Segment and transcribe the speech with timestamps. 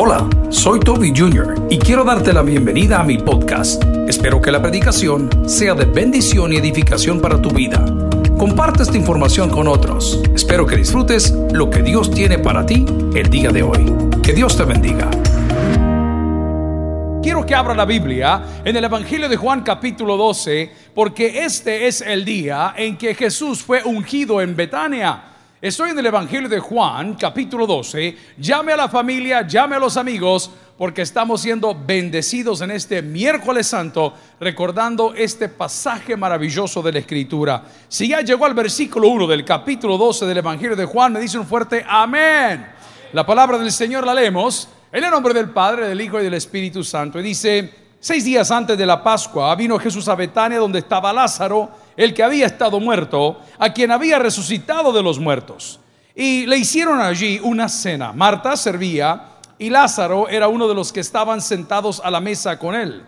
[0.00, 1.66] Hola, soy Toby Jr.
[1.70, 3.82] y quiero darte la bienvenida a mi podcast.
[4.06, 7.84] Espero que la predicación sea de bendición y edificación para tu vida.
[8.38, 10.22] Comparte esta información con otros.
[10.32, 13.92] Espero que disfrutes lo que Dios tiene para ti el día de hoy.
[14.22, 15.10] Que Dios te bendiga.
[17.20, 22.02] Quiero que abra la Biblia en el Evangelio de Juan capítulo 12, porque este es
[22.02, 25.37] el día en que Jesús fue ungido en Betania.
[25.60, 28.16] Estoy en el Evangelio de Juan, capítulo 12.
[28.38, 33.66] Llame a la familia, llame a los amigos, porque estamos siendo bendecidos en este miércoles
[33.66, 37.64] santo, recordando este pasaje maravilloso de la Escritura.
[37.88, 41.40] Si ya llegó al versículo 1 del capítulo 12 del Evangelio de Juan, me dice
[41.40, 42.64] un fuerte amén.
[43.12, 46.34] La palabra del Señor la leemos en el nombre del Padre, del Hijo y del
[46.34, 47.18] Espíritu Santo.
[47.18, 51.87] Y dice, seis días antes de la Pascua vino Jesús a Betania donde estaba Lázaro
[51.98, 55.80] el que había estado muerto, a quien había resucitado de los muertos.
[56.14, 58.12] Y le hicieron allí una cena.
[58.12, 62.76] Marta servía y Lázaro era uno de los que estaban sentados a la mesa con
[62.76, 63.04] él.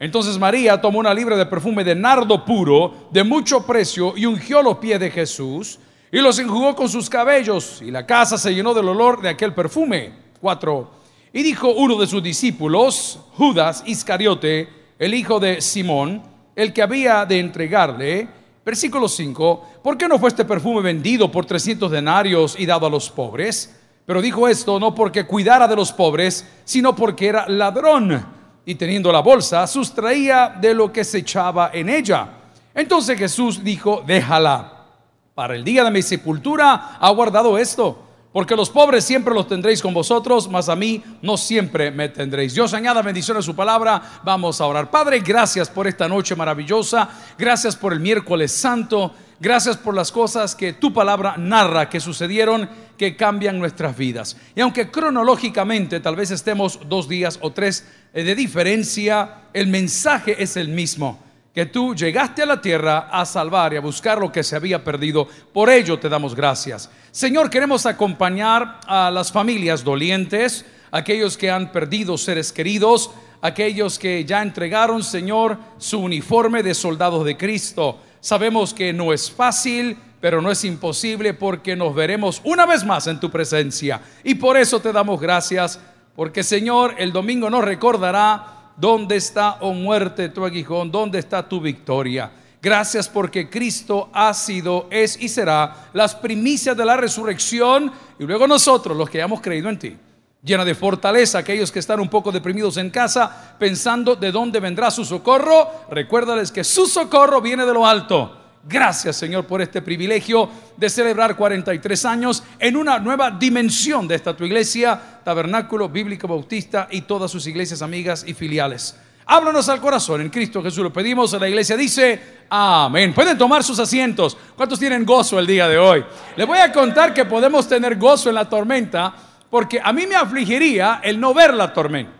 [0.00, 4.60] Entonces María tomó una libra de perfume de nardo puro, de mucho precio, y ungió
[4.60, 5.78] los pies de Jesús
[6.10, 7.80] y los enjugó con sus cabellos.
[7.80, 10.14] Y la casa se llenó del olor de aquel perfume.
[10.40, 10.90] Cuatro.
[11.32, 17.24] Y dijo uno de sus discípulos, Judas Iscariote, el hijo de Simón, el que había
[17.24, 18.28] de entregarle,
[18.64, 22.90] versículo 5, ¿por qué no fue este perfume vendido por 300 denarios y dado a
[22.90, 23.78] los pobres?
[24.04, 28.24] Pero dijo esto no porque cuidara de los pobres, sino porque era ladrón
[28.64, 32.28] y teniendo la bolsa, sustraía de lo que se echaba en ella.
[32.74, 34.86] Entonces Jesús dijo, déjala,
[35.34, 39.82] para el día de mi sepultura ha guardado esto porque los pobres siempre los tendréis
[39.82, 42.54] con vosotros, mas a mí no siempre me tendréis.
[42.54, 44.20] Dios añada bendición a su palabra.
[44.24, 44.90] Vamos a orar.
[44.90, 47.10] Padre, gracias por esta noche maravillosa.
[47.38, 49.12] Gracias por el miércoles santo.
[49.38, 54.36] Gracias por las cosas que tu palabra narra que sucedieron, que cambian nuestras vidas.
[54.54, 60.42] Y aunque cronológicamente tal vez estemos dos días o tres eh, de diferencia, el mensaje
[60.42, 61.18] es el mismo
[61.54, 64.82] que tú llegaste a la tierra a salvar y a buscar lo que se había
[64.82, 65.28] perdido.
[65.52, 66.90] Por ello te damos gracias.
[67.10, 73.10] Señor, queremos acompañar a las familias dolientes, aquellos que han perdido seres queridos,
[73.42, 77.98] aquellos que ya entregaron, Señor, su uniforme de soldados de Cristo.
[78.20, 83.08] Sabemos que no es fácil, pero no es imposible porque nos veremos una vez más
[83.08, 84.00] en tu presencia.
[84.24, 85.80] Y por eso te damos gracias,
[86.14, 90.90] porque Señor, el domingo nos recordará ¿Dónde está, oh muerte, tu aguijón?
[90.90, 92.30] ¿Dónde está tu victoria?
[92.60, 98.46] Gracias porque Cristo ha sido, es y será las primicias de la resurrección y luego
[98.46, 99.96] nosotros, los que hemos creído en ti.
[100.42, 104.90] Llena de fortaleza aquellos que están un poco deprimidos en casa pensando de dónde vendrá
[104.90, 105.70] su socorro.
[105.90, 111.36] Recuérdales que su socorro viene de lo alto Gracias Señor por este privilegio de celebrar
[111.36, 117.30] 43 años en una nueva dimensión de esta tu iglesia, Tabernáculo Bíblico Bautista y todas
[117.30, 118.96] sus iglesias amigas y filiales.
[119.26, 123.14] Háblanos al corazón, en Cristo Jesús lo pedimos, la iglesia dice, amén.
[123.14, 124.36] Pueden tomar sus asientos.
[124.56, 126.04] ¿Cuántos tienen gozo el día de hoy?
[126.36, 129.14] Les voy a contar que podemos tener gozo en la tormenta
[129.50, 132.12] porque a mí me afligiría el no ver la tormenta.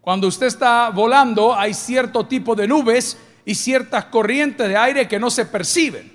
[0.00, 5.18] Cuando usted está volando hay cierto tipo de nubes y ciertas corrientes de aire que
[5.18, 6.12] no se perciben.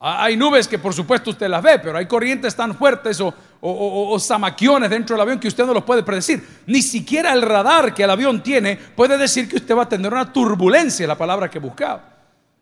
[0.00, 4.18] Hay nubes que por supuesto usted las ve, pero hay corrientes tan fuertes o, o,
[4.18, 6.44] zamaquiones dentro del avión que usted no los puede predecir.
[6.66, 10.12] Ni siquiera el radar que el avión tiene puede decir que usted va a tener
[10.12, 12.02] una turbulencia, la palabra que buscaba.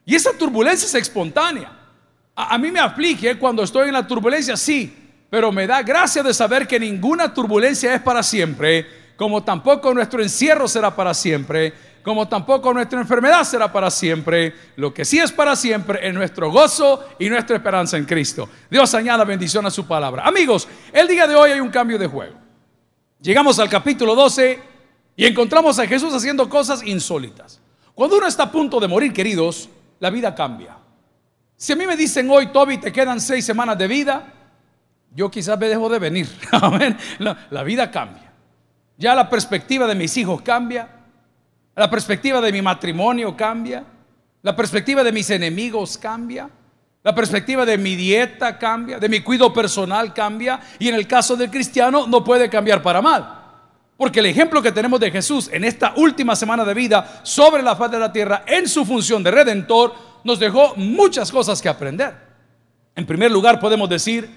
[0.05, 1.73] Y esa turbulencia es espontánea.
[2.37, 4.95] A, a mí me aflige cuando estoy en la turbulencia, sí,
[5.31, 10.23] pero me da gracia de saber que ninguna turbulencia es para siempre, como tampoco nuestro
[10.23, 14.55] encierro será para siempre como tampoco nuestra enfermedad será para siempre.
[14.77, 18.49] Lo que sí es para siempre es nuestro gozo y nuestra esperanza en Cristo.
[18.71, 20.27] Dios añada bendición a su palabra.
[20.27, 22.37] Amigos, el día de hoy hay un cambio de juego.
[23.21, 24.59] Llegamos al capítulo 12
[25.17, 27.61] y encontramos a Jesús haciendo cosas insólitas.
[27.95, 29.69] Cuando uno está a punto de morir, queridos,
[29.99, 30.79] la vida cambia.
[31.57, 34.33] Si a mí me dicen hoy, Toby, te quedan seis semanas de vida,
[35.15, 36.29] yo quizás me dejo de venir.
[37.19, 38.33] la, la vida cambia.
[38.97, 41.00] Ya la perspectiva de mis hijos cambia
[41.81, 43.83] la perspectiva de mi matrimonio cambia.
[44.43, 46.47] La perspectiva de mis enemigos cambia.
[47.03, 51.37] La perspectiva de mi dieta cambia, de mi cuidado personal cambia y en el caso
[51.37, 53.35] del cristiano no puede cambiar para mal.
[53.97, 57.75] Porque el ejemplo que tenemos de Jesús en esta última semana de vida sobre la
[57.75, 62.15] faz de la tierra en su función de redentor nos dejó muchas cosas que aprender.
[62.95, 64.29] En primer lugar podemos decir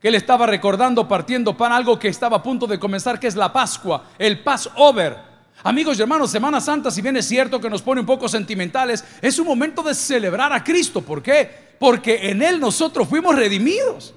[0.00, 3.36] que él estaba recordando partiendo pan algo que estaba a punto de comenzar que es
[3.36, 5.33] la Pascua, el Passover
[5.66, 9.02] Amigos y hermanos, Semana Santa, si bien es cierto que nos pone un poco sentimentales,
[9.22, 11.00] es un momento de celebrar a Cristo.
[11.00, 11.50] ¿Por qué?
[11.78, 14.12] Porque en Él nosotros fuimos redimidos.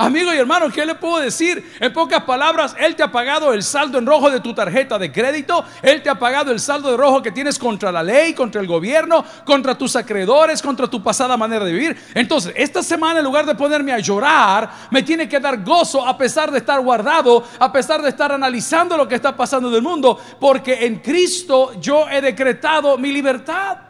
[0.00, 1.76] Amigo y hermano, ¿qué le puedo decir?
[1.78, 5.12] En pocas palabras, Él te ha pagado el saldo en rojo de tu tarjeta de
[5.12, 8.62] crédito, Él te ha pagado el saldo de rojo que tienes contra la ley, contra
[8.62, 11.98] el gobierno, contra tus acreedores, contra tu pasada manera de vivir.
[12.14, 16.16] Entonces, esta semana en lugar de ponerme a llorar, me tiene que dar gozo a
[16.16, 19.82] pesar de estar guardado, a pesar de estar analizando lo que está pasando en el
[19.82, 23.89] mundo, porque en Cristo yo he decretado mi libertad.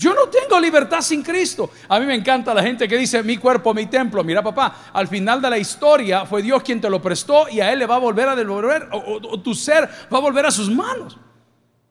[0.00, 1.68] Yo no tengo libertad sin Cristo.
[1.86, 4.24] A mí me encanta la gente que dice mi cuerpo, mi templo.
[4.24, 7.70] Mira, papá, al final de la historia fue Dios quien te lo prestó y a
[7.70, 10.70] Él le va a volver a devolver, o, tu ser va a volver a sus
[10.70, 11.18] manos.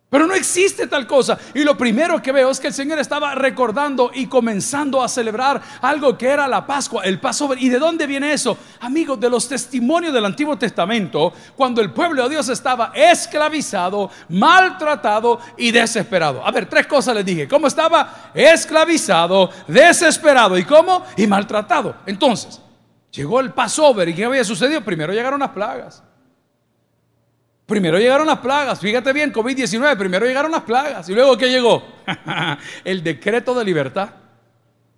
[0.09, 1.37] Pero no existe tal cosa.
[1.53, 5.61] Y lo primero que veo es que el Señor estaba recordando y comenzando a celebrar
[5.81, 7.61] algo que era la Pascua, el Passover.
[7.61, 8.57] ¿Y de dónde viene eso?
[8.79, 15.39] Amigos, de los testimonios del Antiguo Testamento, cuando el pueblo de Dios estaba esclavizado, maltratado
[15.55, 16.43] y desesperado.
[16.43, 17.47] A ver, tres cosas les dije.
[17.47, 18.31] ¿Cómo estaba?
[18.33, 20.57] Esclavizado, desesperado.
[20.57, 21.05] ¿Y cómo?
[21.17, 21.97] Y maltratado.
[22.07, 22.59] Entonces,
[23.11, 24.09] llegó el Passover.
[24.09, 24.81] ¿Y qué había sucedido?
[24.81, 26.01] Primero llegaron las plagas.
[27.69, 31.07] Primero llegaron las plagas, fíjate bien, COVID-19, primero llegaron las plagas.
[31.07, 31.83] ¿Y luego qué llegó?
[32.83, 34.09] el decreto de libertad.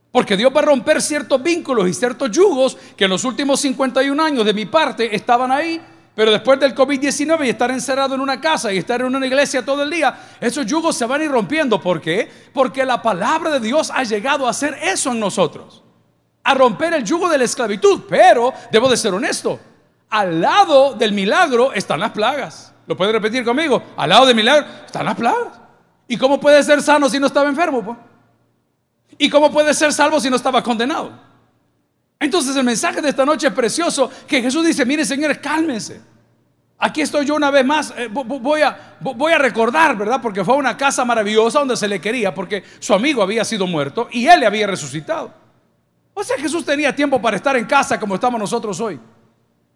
[0.09, 4.23] Porque Dios va a romper ciertos vínculos y ciertos yugos que en los últimos 51
[4.23, 5.81] años de mi parte estaban ahí.
[6.15, 9.65] Pero después del COVID-19 y estar encerrado en una casa y estar en una iglesia
[9.65, 11.81] todo el día, esos yugos se van a ir rompiendo.
[11.81, 12.29] ¿Por qué?
[12.53, 15.83] Porque la palabra de Dios ha llegado a hacer eso en nosotros.
[16.43, 18.03] A romper el yugo de la esclavitud.
[18.07, 19.59] Pero, debo de ser honesto,
[20.11, 22.73] al lado del milagro están las plagas.
[22.85, 23.81] ¿Lo puede repetir conmigo?
[23.95, 25.59] Al lado del milagro están las plagas.
[26.07, 27.97] ¿Y cómo puede ser sano si no estaba enfermo?
[29.17, 31.11] ¿Y cómo puede ser salvo si no estaba condenado?
[32.19, 36.01] Entonces el mensaje de esta noche es precioso que Jesús dice, mire señores, cálmense.
[36.77, 40.19] Aquí estoy yo una vez más, eh, voy, a, voy a recordar, ¿verdad?
[40.21, 44.09] Porque fue una casa maravillosa donde se le quería, porque su amigo había sido muerto
[44.11, 45.33] y él le había resucitado.
[46.13, 48.99] O sea, Jesús tenía tiempo para estar en casa como estamos nosotros hoy.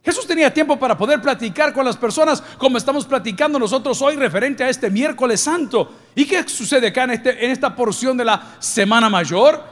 [0.05, 4.63] Jesús tenía tiempo para poder platicar con las personas como estamos platicando nosotros hoy referente
[4.63, 5.91] a este miércoles santo.
[6.13, 9.63] ¿Y qué sucede acá en, este, en esta porción de la Semana Mayor?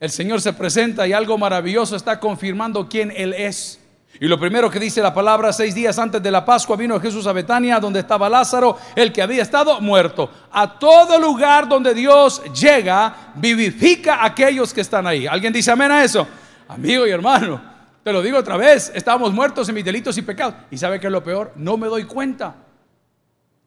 [0.00, 3.80] El Señor se presenta y algo maravilloso está confirmando quién Él es.
[4.18, 7.24] Y lo primero que dice la palabra, seis días antes de la Pascua vino Jesús
[7.28, 10.28] a Betania, donde estaba Lázaro, el que había estado muerto.
[10.50, 15.28] A todo lugar donde Dios llega, vivifica a aquellos que están ahí.
[15.28, 16.26] ¿Alguien dice amén a eso?
[16.66, 17.75] Amigo y hermano,
[18.06, 20.54] te lo digo otra vez, estábamos muertos en mis delitos y pecados.
[20.70, 21.52] ¿Y sabe qué es lo peor?
[21.56, 22.54] No me doy cuenta.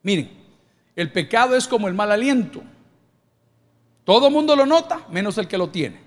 [0.02, 0.32] Miren,
[0.96, 2.64] el pecado es como el mal aliento.
[4.06, 6.00] Todo mundo lo nota, menos el que lo tiene.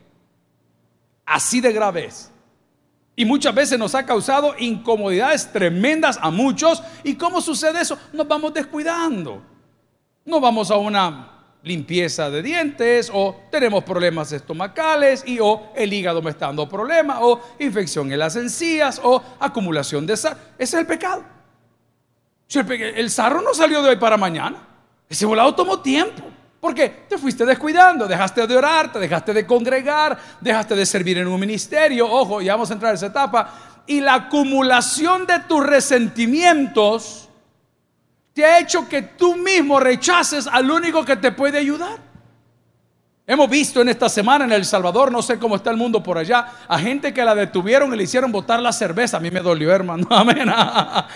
[1.26, 2.30] Así de grave es.
[3.16, 6.82] Y muchas veces nos ha causado incomodidades tremendas a muchos.
[7.04, 7.98] ¿Y cómo sucede eso?
[8.14, 9.42] Nos vamos descuidando.
[10.24, 11.31] No vamos a una
[11.64, 17.18] limpieza de dientes o tenemos problemas estomacales y o el hígado me está dando problemas
[17.20, 20.36] o infección en las encías o acumulación de sal.
[20.58, 21.24] Ese es el pecado.
[22.54, 24.56] El sarro no salió de hoy para mañana.
[25.08, 26.22] Ese volado tomó tiempo.
[26.60, 31.26] Porque te fuiste descuidando, dejaste de orar, te dejaste de congregar, dejaste de servir en
[31.26, 32.08] un ministerio.
[32.08, 33.82] Ojo, ya vamos a entrar en esa etapa.
[33.84, 37.28] Y la acumulación de tus resentimientos
[38.32, 42.12] te ha hecho que tú mismo rechaces al único que te puede ayudar.
[43.24, 46.18] Hemos visto en esta semana en El Salvador, no sé cómo está el mundo por
[46.18, 49.18] allá, a gente que la detuvieron y le hicieron botar la cerveza.
[49.18, 50.06] A mí me dolió, hermano.
[50.10, 50.48] Amén.
[50.48, 51.06] ¿Ah?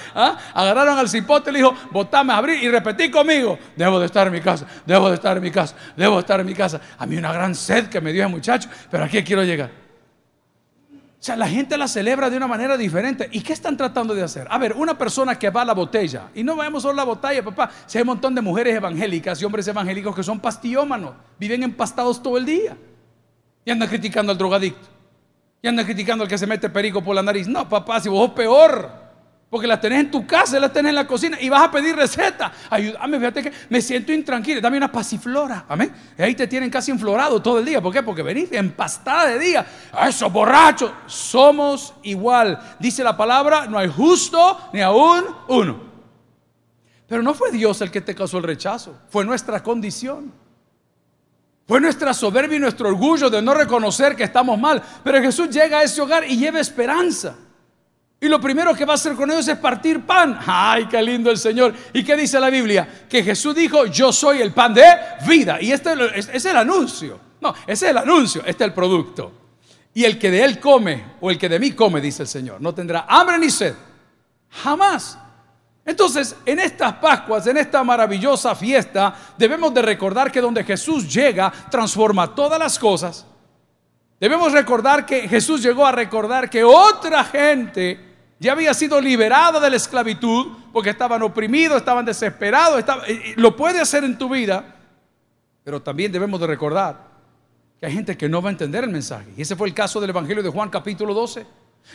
[0.55, 4.29] Agarraron al cipote y le dijo, botame a abrir y repetí conmigo, debo de estar
[4.29, 6.81] en mi casa, debo de estar en mi casa, debo de estar en mi casa.
[6.97, 9.86] A mí una gran sed que me dio el muchacho, pero aquí quiero llegar.
[11.19, 13.29] O sea, la gente la celebra de una manera diferente.
[13.33, 14.47] ¿Y qué están tratando de hacer?
[14.51, 17.43] A ver, una persona que va a la botella, y no vemos solo la botella,
[17.43, 21.63] papá, si hay un montón de mujeres evangélicas y hombres evangélicos que son pastillómanos, viven
[21.63, 22.77] empastados todo el día
[23.65, 24.87] y andan criticando al drogadicto,
[25.63, 27.49] y andan criticando al que se mete perico por la nariz.
[27.49, 29.06] No, papá, si vos peor.
[29.49, 31.95] Porque las tenés en tu casa, las tenés en la cocina y vas a pedir
[31.95, 32.53] receta.
[32.69, 34.61] Ayúdame, fíjate que me siento intranquilo.
[34.61, 35.67] Dame una pasiflora.
[35.69, 35.95] Amén.
[36.19, 37.81] Y ahí te tienen casi inflorado todo el día.
[37.81, 38.03] ¿Por qué?
[38.03, 39.65] Porque venís empastada de día.
[40.07, 40.91] Esos borrachos.
[41.07, 42.59] Somos igual.
[42.81, 45.81] Dice la palabra: no hay justo ni aún uno.
[47.07, 48.99] Pero no fue Dios el que te causó el rechazo.
[49.11, 50.33] Fue nuestra condición.
[51.69, 54.83] Fue nuestra soberbia y nuestro orgullo de no reconocer que estamos mal.
[55.05, 57.37] Pero Jesús llega a ese hogar y lleva esperanza.
[58.27, 60.41] Y lo primero que va a hacer con ellos es partir pan.
[60.45, 61.73] ¡Ay, qué lindo el Señor!
[61.93, 63.07] ¿Y qué dice la Biblia?
[63.09, 64.85] Que Jesús dijo, yo soy el pan de
[65.29, 65.63] vida.
[65.63, 67.21] Y este es el anuncio.
[67.41, 69.31] No, ese es el anuncio, este es el producto.
[69.95, 72.61] Y el que de él come, o el que de mí come, dice el Señor,
[72.61, 73.77] no tendrá hambre ni sed.
[74.51, 75.17] Jamás.
[75.85, 81.53] Entonces, en estas Pascuas, en esta maravillosa fiesta, debemos de recordar que donde Jesús llega,
[81.71, 83.25] transforma todas las cosas
[84.19, 88.06] Debemos recordar que Jesús llegó a recordar que otra gente
[88.39, 92.85] ya había sido liberada de la esclavitud porque estaban oprimidos, estaban desesperados.
[93.37, 94.77] lo puede hacer en tu vida,
[95.65, 97.07] pero también debemos de recordar
[97.81, 99.27] que hay gente que no va a entender el mensaje.
[99.37, 101.47] Y ese fue el caso del Evangelio de Juan capítulo 12.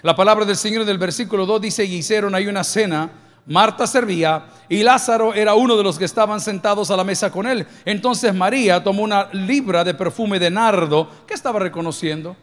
[0.02, 3.10] La palabra del Señor del versículo 2 dice, y hicieron ahí una cena
[3.46, 7.48] Marta servía y Lázaro era uno de los que estaban sentados a la mesa con
[7.48, 7.66] él.
[7.86, 11.10] Entonces María tomó una libra de perfume de nardo.
[11.26, 12.36] ¿Qué estaba reconociendo?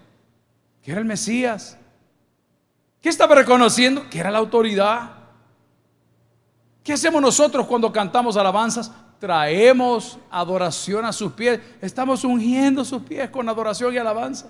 [0.83, 1.79] Que era el Mesías.
[3.01, 4.09] ¿Qué estaba reconociendo?
[4.11, 5.11] Que era la autoridad.
[6.83, 8.91] ¿Qué hacemos nosotros cuando cantamos alabanzas?
[9.19, 11.61] Traemos adoración a sus pies.
[11.81, 14.49] Estamos ungiendo sus pies con adoración y alabanza.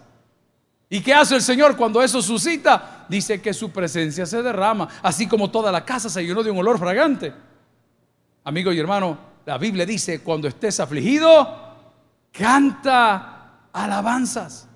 [0.90, 3.04] ¿Y qué hace el Señor cuando eso suscita?
[3.08, 6.58] Dice que su presencia se derrama, así como toda la casa se llenó de un
[6.58, 7.34] olor fragante.
[8.44, 11.76] Amigo y hermano, la Biblia dice, cuando estés afligido,
[12.32, 14.67] canta alabanzas.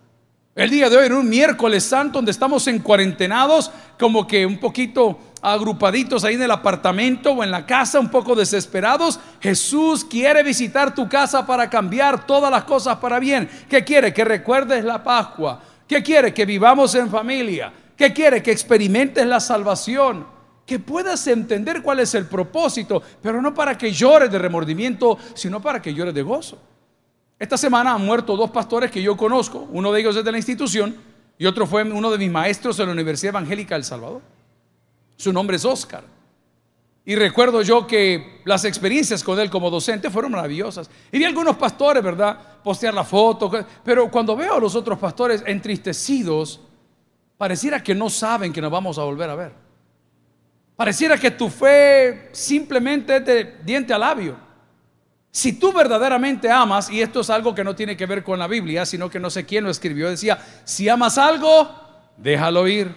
[0.55, 4.59] El día de hoy, en un miércoles santo, donde estamos en cuarentenados, como que un
[4.59, 10.43] poquito agrupaditos ahí en el apartamento o en la casa, un poco desesperados, Jesús quiere
[10.43, 13.49] visitar tu casa para cambiar todas las cosas para bien.
[13.67, 14.13] ¿Qué quiere?
[14.13, 16.33] Que recuerdes la Pascua ¿Qué quiere?
[16.33, 17.73] Que vivamos en familia.
[17.97, 18.43] ¿Qué quiere?
[18.43, 20.27] Que experimentes la salvación.
[20.65, 25.61] Que puedas entender cuál es el propósito, pero no para que llores de remordimiento, sino
[25.61, 26.59] para que llores de gozo.
[27.43, 30.39] Esta semana han muerto dos pastores que yo conozco, uno de ellos es de la
[30.39, 30.95] institución
[31.37, 34.23] y otro fue uno de mis maestros en la Universidad Evangélica del Salvador.
[35.17, 36.05] Su nombre es Oscar.
[37.05, 40.89] Y recuerdo yo que las experiencias con él como docente fueron maravillosas.
[41.11, 42.39] Y vi algunos pastores, ¿verdad?
[42.63, 43.51] Postear la foto.
[43.83, 46.61] Pero cuando veo a los otros pastores entristecidos,
[47.37, 49.53] pareciera que no saben que nos vamos a volver a ver.
[50.77, 54.52] Pareciera que tu fe simplemente es de diente a labio.
[55.35, 58.47] Si tú verdaderamente amas, y esto es algo que no tiene que ver con la
[58.47, 61.71] Biblia, sino que no sé quién lo escribió, decía, si amas algo,
[62.19, 62.95] déjalo ir.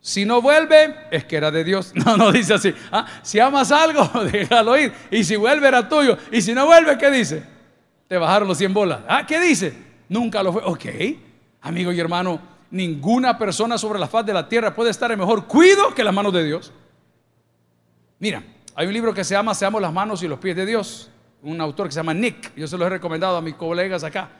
[0.00, 1.92] Si no vuelve, es que era de Dios.
[2.04, 2.74] No, no dice así.
[2.90, 4.92] Ah, si amas algo, déjalo ir.
[5.12, 6.18] Y si vuelve, era tuyo.
[6.32, 7.44] Y si no vuelve, ¿qué dice?
[8.08, 9.00] Te bajaron los 100 bolas.
[9.06, 9.72] Ah, ¿qué dice?
[10.08, 10.62] Nunca lo fue.
[10.64, 10.84] Ok,
[11.60, 12.40] amigo y hermano,
[12.72, 16.12] ninguna persona sobre la faz de la tierra puede estar en mejor cuido que las
[16.12, 16.72] manos de Dios.
[18.18, 18.42] Mira,
[18.74, 21.10] hay un libro que se llama Seamos las manos y los pies de Dios.
[21.42, 22.54] Un autor que se llama Nick.
[22.56, 24.30] Yo se lo he recomendado a mis colegas acá.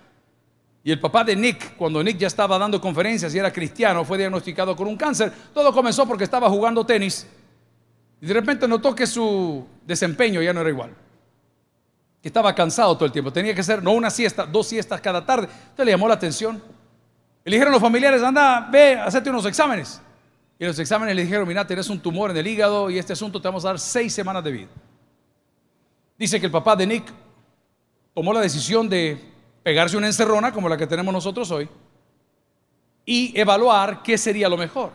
[0.83, 4.19] Y el papá de Nick, cuando Nick ya estaba dando conferencias y era cristiano, fue
[4.19, 5.33] diagnosticado con un cáncer.
[5.52, 7.26] Todo comenzó porque estaba jugando tenis
[8.21, 10.90] y de repente notó que su desempeño ya no era igual.
[12.21, 13.33] Que estaba cansado todo el tiempo.
[13.33, 15.47] Tenía que ser no una siesta, dos siestas cada tarde.
[15.47, 16.61] Entonces le llamó la atención.
[17.45, 20.00] Le dijeron los familiares, anda, ve, hacete unos exámenes.
[20.59, 23.40] Y los exámenes le dijeron, mira, tienes un tumor en el hígado y este asunto
[23.40, 24.69] te vamos a dar seis semanas de vida.
[26.18, 27.12] Dice que el papá de Nick
[28.12, 29.22] tomó la decisión de
[29.62, 31.68] pegarse una encerrona como la que tenemos nosotros hoy
[33.06, 34.90] y evaluar qué sería lo mejor.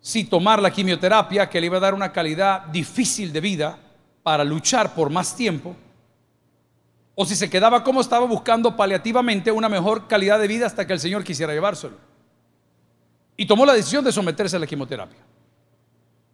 [0.00, 3.78] Si tomar la quimioterapia que le iba a dar una calidad difícil de vida
[4.22, 5.76] para luchar por más tiempo,
[7.14, 10.92] o si se quedaba como estaba buscando paliativamente una mejor calidad de vida hasta que
[10.92, 11.96] el Señor quisiera llevárselo.
[13.36, 15.18] Y tomó la decisión de someterse a la quimioterapia.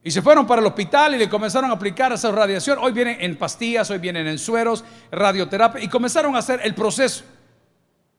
[0.06, 2.78] Y se fueron para el hospital y le comenzaron a aplicar esa radiación.
[2.80, 5.82] Hoy vienen en pastillas, hoy vienen en sueros, radioterapia.
[5.82, 7.24] Y comenzaron a hacer el proceso.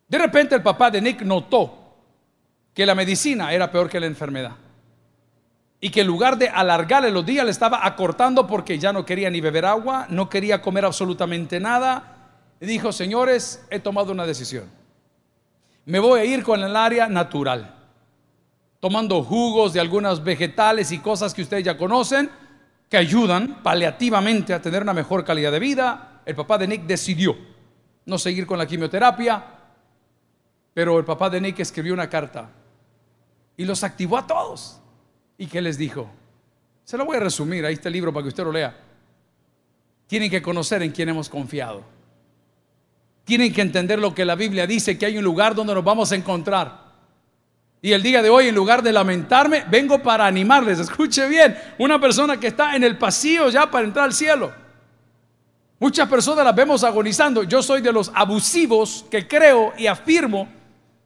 [0.06, 1.96] De repente el papá de Nick notó
[2.74, 4.51] que la medicina era peor que la enfermedad.
[5.79, 9.29] Y que en lugar de alargarle los días le estaba acortando porque ya no quería
[9.29, 12.34] ni beber agua, no quería comer absolutamente nada.
[12.60, 14.65] Dijo, señores, he tomado una decisión.
[15.86, 17.76] Me voy a ir con el área natural
[18.79, 22.29] tomando jugos de algunas vegetales y cosas que ustedes ya conocen,
[22.89, 26.22] que ayudan paliativamente a tener una mejor calidad de vida.
[26.25, 27.36] El papá de Nick decidió
[28.05, 29.43] no seguir con la quimioterapia,
[30.74, 32.50] pero el papá de Nick escribió una carta
[33.57, 34.79] y los activó a todos.
[35.38, 36.10] ¿Y qué les dijo?
[36.84, 38.75] Se lo voy a resumir, ahí está el libro para que usted lo lea.
[40.07, 41.84] Tienen que conocer en quién hemos confiado.
[43.25, 46.13] Tienen que entender lo que la Biblia dice, que hay un lugar donde nos vamos
[46.13, 46.87] a encontrar.
[47.81, 50.79] Y el día de hoy, en lugar de lamentarme, vengo para animarles.
[50.79, 54.51] Escuche bien, una persona que está en el pasillo ya para entrar al cielo.
[55.79, 57.43] Muchas personas las vemos agonizando.
[57.43, 60.48] Yo soy de los abusivos que creo y afirmo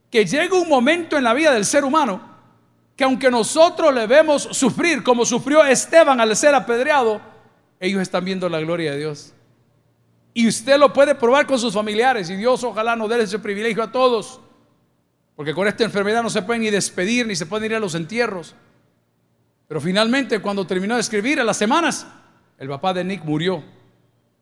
[0.09, 2.31] que llega un momento en la vida del ser humano
[2.95, 7.19] que aunque nosotros le vemos sufrir como sufrió Esteban al ser apedreado,
[7.79, 9.33] ellos están viendo la gloria de Dios.
[10.33, 13.81] Y usted lo puede probar con sus familiares y Dios ojalá nos dé ese privilegio
[13.81, 14.39] a todos.
[15.35, 17.95] Porque con esta enfermedad no se puede ni despedir, ni se pueden ir a los
[17.95, 18.55] entierros.
[19.67, 22.05] Pero finalmente, cuando terminó de escribir, a las semanas,
[22.57, 23.63] el papá de Nick murió.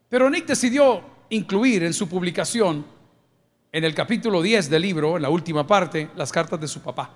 [0.08, 2.84] Pero Nick decidió incluir en su publicación
[3.72, 7.14] en el capítulo 10 del libro, en la última parte, las cartas de su papá.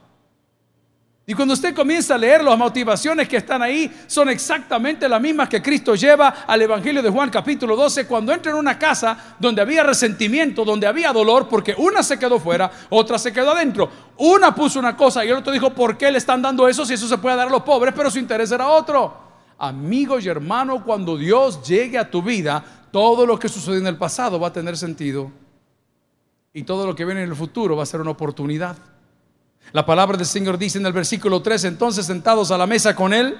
[1.26, 5.49] Y cuando usted comienza a leer las motivaciones que están ahí, son exactamente las mismas
[5.49, 9.62] que Cristo lleva al Evangelio de Juan capítulo 12, cuando entra en una casa donde
[9.62, 13.88] había resentimiento, donde había dolor, porque una se quedó fuera, otra se quedó adentro.
[14.19, 16.93] Una puso una cosa y el otro dijo, ¿por qué le están dando eso si
[16.93, 17.95] eso se puede dar a los pobres?
[17.97, 19.25] Pero su interés era otro.
[19.57, 23.97] Amigos y hermanos, cuando Dios llegue a tu vida, todo lo que sucedió en el
[23.97, 25.31] pasado va a tener sentido.
[26.52, 28.76] Y todo lo que viene en el futuro va a ser una oportunidad.
[29.73, 33.12] La palabra del Señor dice en el versículo 3, entonces sentados a la mesa con
[33.12, 33.37] él,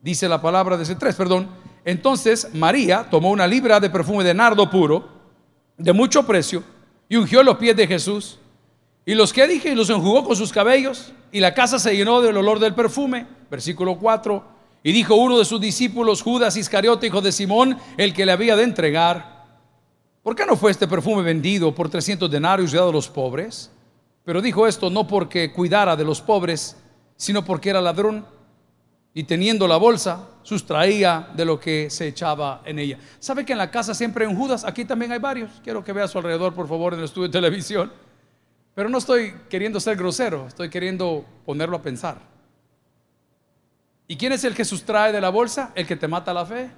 [0.00, 1.48] dice la palabra de ese 3, perdón,
[1.84, 5.08] entonces María tomó una libra de perfume de nardo puro,
[5.76, 6.62] de mucho precio,
[7.08, 8.38] y ungió los pies de Jesús.
[9.06, 12.20] Y los que dije, y los enjugó con sus cabellos, y la casa se llenó
[12.20, 13.26] del olor del perfume.
[13.50, 14.44] Versículo 4.
[14.82, 18.56] Y dijo uno de sus discípulos, Judas Iscariote, hijo de Simón, el que le había
[18.56, 19.46] de entregar,
[20.22, 23.70] ¿por qué no fue este perfume vendido por 300 denarios y dado a los pobres?
[24.28, 26.76] Pero dijo esto no porque cuidara de los pobres,
[27.16, 28.26] sino porque era ladrón
[29.14, 32.98] y teniendo la bolsa, sustraía de lo que se echaba en ella.
[33.20, 34.66] ¿Sabe que en la casa siempre hay un Judas?
[34.66, 35.50] Aquí también hay varios.
[35.64, 37.90] Quiero que vea a su alrededor, por favor, en el estudio de televisión.
[38.74, 42.18] Pero no estoy queriendo ser grosero, estoy queriendo ponerlo a pensar.
[44.08, 45.72] ¿Y quién es el que sustrae de la bolsa?
[45.74, 46.70] El que te mata la fe.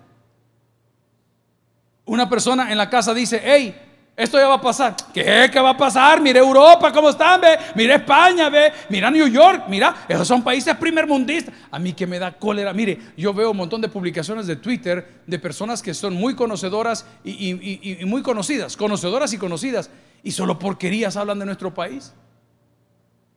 [2.04, 3.89] Una persona en la casa dice, hey,
[4.20, 4.94] esto ya va a pasar.
[5.14, 5.48] ¿Qué?
[5.50, 6.20] ¿Qué va a pasar?
[6.20, 7.40] Mire Europa, ¿cómo están?
[7.40, 7.58] Ve?
[7.74, 8.70] Mire España, ve.
[8.90, 10.04] Mira New York, mira.
[10.06, 11.54] Esos son países primermundistas.
[11.70, 12.74] A mí que me da cólera.
[12.74, 17.06] Mire, yo veo un montón de publicaciones de Twitter de personas que son muy conocedoras
[17.24, 17.54] y,
[18.04, 18.76] muy conocidas.
[18.76, 19.90] Conocedoras y conocidas.
[20.22, 22.12] Y solo porquerías hablan de nuestro país.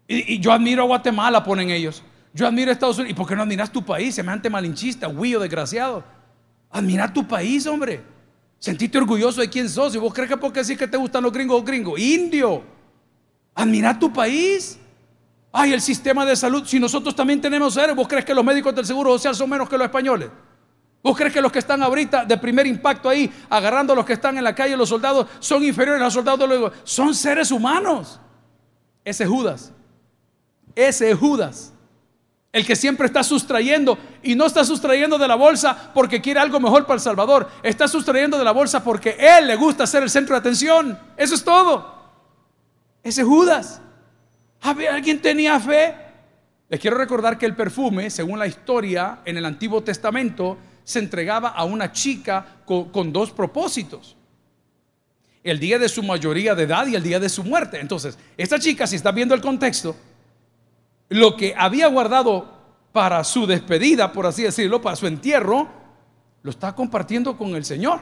[0.05, 2.03] Y, yo admiro a Guatemala, ponen ellos.
[2.33, 3.11] Yo admiro a Estados Unidos.
[3.11, 4.15] ¿Y por qué no admiras tu país?
[4.15, 6.03] Semejante malinchista, huillo, desgraciado.
[6.69, 8.12] Admira tu país, hombre.
[8.63, 9.93] Sentiste orgulloso de quién sos.
[9.93, 11.99] Y vos crees que porque decís que te gustan los gringos, gringos.
[11.99, 12.63] Indio.
[13.55, 14.79] Admira tu país.
[15.51, 16.63] Ay, el sistema de salud.
[16.65, 19.67] Si nosotros también tenemos seres, ¿vos crees que los médicos del seguro social son menos
[19.67, 20.29] que los españoles?
[21.03, 24.13] ¿Vos crees que los que están ahorita de primer impacto ahí, agarrando a los que
[24.13, 26.71] están en la calle, los soldados, son inferiores a los soldados de los...
[26.85, 28.17] Son seres humanos.
[29.03, 29.73] Ese Judas.
[30.73, 31.72] Ese Judas
[32.53, 36.59] el que siempre está sustrayendo y no está sustrayendo de la bolsa porque quiere algo
[36.59, 37.49] mejor para El Salvador.
[37.63, 40.97] Está sustrayendo de la bolsa porque él le gusta ser el centro de atención.
[41.17, 42.11] Eso es todo.
[43.01, 43.81] Ese Judas.
[44.61, 45.95] ¿Alguien tenía fe?
[46.69, 51.49] Les quiero recordar que el perfume, según la historia en el Antiguo Testamento, se entregaba
[51.49, 54.15] a una chica con, con dos propósitos.
[55.43, 57.79] El día de su mayoría de edad y el día de su muerte.
[57.79, 59.95] Entonces, esta chica, si está viendo el contexto,
[61.09, 62.53] lo que había guardado
[62.91, 65.67] para su despedida, por así decirlo, para su entierro,
[66.43, 68.01] lo está compartiendo con el Señor.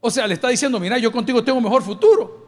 [0.00, 2.42] O sea, le está diciendo, mira, yo contigo tengo un mejor futuro.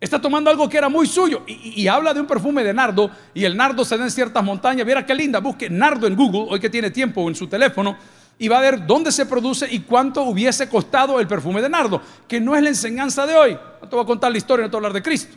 [0.00, 3.44] Está tomando algo que era muy suyo y, habla de un perfume de nardo y
[3.44, 4.86] el nardo se da en ciertas montañas.
[4.86, 7.98] Mira qué linda, busque nardo en Google, hoy que tiene tiempo en su teléfono,
[8.38, 12.00] y va a ver dónde se produce y cuánto hubiese costado el perfume de nardo,
[12.26, 13.58] que no es la enseñanza de hoy.
[13.82, 15.36] No te voy a contar la historia, no te voy a hablar de Cristo.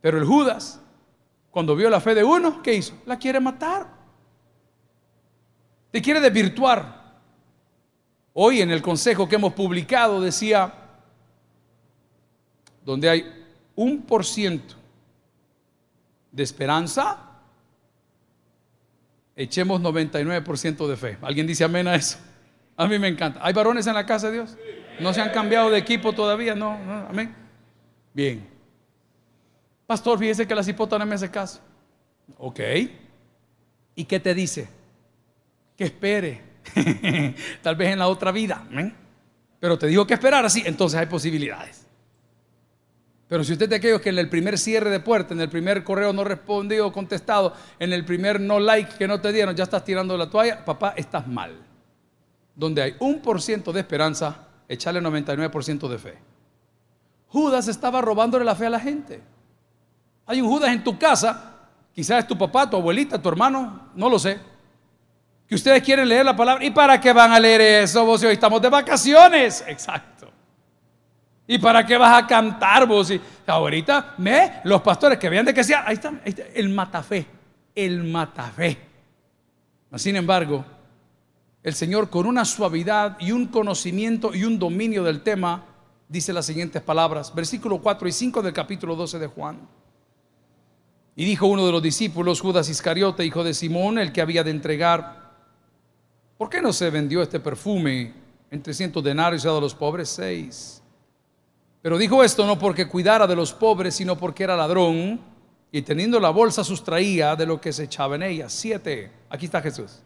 [0.00, 0.80] Pero el Judas
[1.52, 2.94] cuando vio la fe de uno, ¿qué hizo?
[3.04, 3.86] La quiere matar.
[5.90, 7.20] Te quiere desvirtuar.
[8.32, 10.72] Hoy en el consejo que hemos publicado decía,
[12.82, 13.44] donde hay
[13.76, 14.76] un por ciento
[16.30, 17.18] de esperanza,
[19.36, 21.18] echemos 99% de fe.
[21.20, 22.16] ¿Alguien dice amén a eso?
[22.78, 23.40] A mí me encanta.
[23.42, 24.56] ¿Hay varones en la casa de Dios?
[25.00, 26.54] ¿No se han cambiado de equipo todavía?
[26.54, 27.34] No, no amén.
[28.14, 28.51] Bien.
[29.92, 31.60] Pastor, fíjese que la cipota no me hace caso.
[32.38, 32.60] Ok.
[33.94, 34.66] ¿Y qué te dice?
[35.76, 36.40] Que espere.
[37.62, 38.66] Tal vez en la otra vida.
[39.60, 41.86] Pero te digo que esperar así, entonces hay posibilidades.
[43.28, 45.84] Pero si usted te aquellos que en el primer cierre de puerta, en el primer
[45.84, 49.64] correo no respondido o contestado, en el primer no like que no te dieron, ya
[49.64, 51.54] estás tirando la toalla, papá, estás mal.
[52.54, 56.14] Donde hay un por ciento de esperanza, echarle 99% de fe.
[57.26, 59.31] Judas estaba robándole la fe a la gente.
[60.26, 61.56] Hay un Judas en tu casa,
[61.94, 64.38] quizás es tu papá, tu abuelita, tu hermano, no lo sé.
[65.46, 66.64] Que ustedes quieren leer la palabra.
[66.64, 68.22] ¿Y para qué van a leer eso vos?
[68.22, 69.62] Hoy estamos de vacaciones.
[69.66, 70.30] Exacto.
[71.46, 73.10] ¿Y para qué vas a cantar vos?
[73.10, 76.68] Y ahorita, me, los pastores que vean de que sea, ahí está, ahí está, el
[76.70, 77.26] matafé,
[77.74, 78.78] el matafé.
[79.96, 80.64] Sin embargo,
[81.62, 85.64] el Señor con una suavidad y un conocimiento y un dominio del tema
[86.08, 89.58] dice las siguientes palabras, versículo 4 y 5 del capítulo 12 de Juan.
[91.22, 94.50] Y dijo uno de los discípulos, Judas Iscariote, hijo de Simón, el que había de
[94.50, 95.30] entregar,
[96.36, 98.12] ¿por qué no se vendió este perfume
[98.50, 100.08] en 300 denarios y dado a los pobres?
[100.08, 100.82] Seis.
[101.80, 105.20] Pero dijo esto no porque cuidara de los pobres, sino porque era ladrón
[105.70, 108.48] y teniendo la bolsa sustraía de lo que se echaba en ella.
[108.48, 109.12] Siete.
[109.30, 110.02] Aquí está Jesús.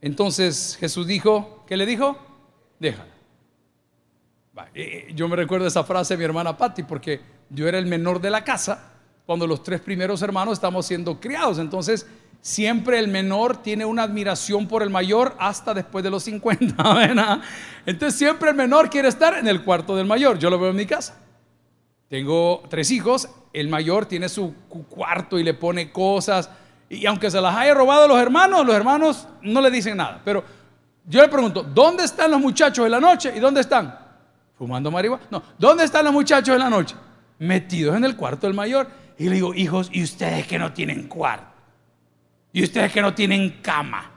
[0.00, 2.16] Entonces Jesús dijo, ¿qué le dijo?
[2.80, 3.12] Déjala.
[5.14, 8.30] Yo me recuerdo esa frase de mi hermana Patti porque yo era el menor de
[8.30, 8.94] la casa
[9.26, 11.58] cuando los tres primeros hermanos estamos siendo criados.
[11.58, 12.06] Entonces,
[12.40, 16.94] siempre el menor tiene una admiración por el mayor hasta después de los 50.
[16.94, 17.40] ¿verdad?
[17.84, 20.38] Entonces, siempre el menor quiere estar en el cuarto del mayor.
[20.38, 21.18] Yo lo veo en mi casa.
[22.08, 24.54] Tengo tres hijos, el mayor tiene su
[24.88, 26.48] cuarto y le pone cosas.
[26.88, 30.20] Y aunque se las haya robado los hermanos, los hermanos no le dicen nada.
[30.24, 30.44] Pero
[31.04, 33.32] yo le pregunto, ¿dónde están los muchachos en la noche?
[33.34, 33.98] ¿Y dónde están?
[34.56, 35.24] ¿Fumando marihuana?
[35.30, 36.94] No, ¿dónde están los muchachos en la noche?
[37.40, 38.88] Metidos en el cuarto del mayor.
[39.18, 41.46] Y le digo, hijos, ¿y ustedes que no tienen cuarto?
[42.52, 44.10] ¿Y ustedes que no tienen cama?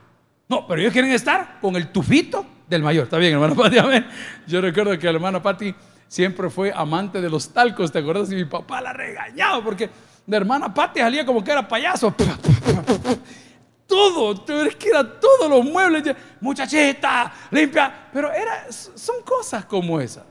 [0.48, 3.04] No, pero ellos quieren estar con el tufito del mayor.
[3.04, 3.76] Está bien, hermano Pati.
[4.46, 5.74] Yo recuerdo que la hermana Pati
[6.08, 7.92] siempre fue amante de los talcos.
[7.92, 8.30] ¿Te acuerdas?
[8.32, 9.88] Y mi papá la regañaba porque
[10.26, 12.14] de hermana Pati salía como que era payaso.
[13.86, 16.14] Todo, es que era todos los muebles.
[16.40, 18.08] Muchachita, limpia.
[18.12, 20.24] Pero era, son cosas como esas.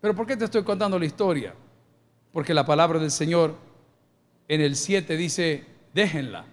[0.00, 1.54] Pero ¿por qué te estoy contando la historia?
[2.32, 3.54] Porque la palabra del Señor
[4.54, 6.44] en el 7 dice, déjenla.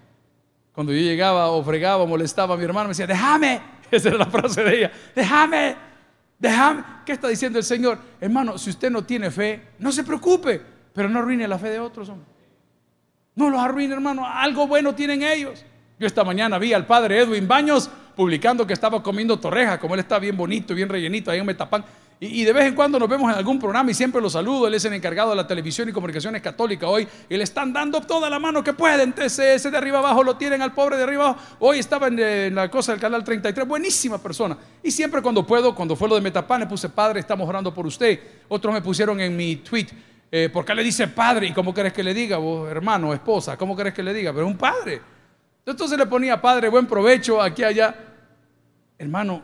[0.71, 3.61] Cuando yo llegaba o fregaba o molestaba a mi hermano, me decía, déjame.
[3.91, 5.75] Esa era la frase de ella, déjame,
[6.37, 6.83] déjame.
[7.05, 7.99] ¿Qué está diciendo el Señor?
[8.21, 10.61] Hermano, si usted no tiene fe, no se preocupe,
[10.93, 12.09] pero no arruine la fe de otros.
[13.35, 14.25] No los arruine, hermano.
[14.25, 15.65] Algo bueno tienen ellos.
[15.99, 19.99] Yo esta mañana vi al padre Edwin Baños publicando que estaba comiendo torreja, como él
[19.99, 21.83] está bien bonito, bien rellenito ahí en Metapán.
[22.21, 24.67] Y, de vez en cuando nos vemos en algún programa y siempre lo saludo.
[24.67, 27.07] Él es el encargado de la televisión y comunicaciones católica hoy.
[27.29, 29.13] Y le están dando toda la mano que pueden.
[29.17, 31.39] Ese de arriba abajo lo tienen al pobre de arriba abajo.
[31.59, 33.65] Hoy estaba en, la cosa del canal 33.
[33.65, 34.57] Buenísima persona.
[34.83, 37.87] Y siempre cuando puedo, cuando fue lo de Metapán, le puse padre, estamos orando por
[37.87, 38.19] usted.
[38.49, 39.87] Otros me pusieron en mi tweet.
[40.29, 41.47] Eh, ¿Por qué le dice padre?
[41.47, 42.35] ¿Y cómo querés que le diga?
[42.37, 44.33] Vos, hermano, esposa, ¿cómo querés que le diga?
[44.33, 45.01] Pero un padre.
[45.65, 47.95] Entonces le ponía padre, buen provecho, aquí, allá.
[48.97, 49.41] Hermano,